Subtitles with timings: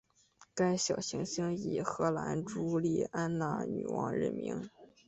[0.55, 4.67] 该小行星以荷兰朱丽安娜女王命名。